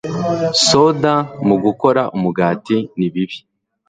soda’ 0.65 1.13
mu 1.47 1.55
gukora 1.63 2.01
umugati 2.15 2.75
ni 2.97 3.07
bibi 3.13 3.37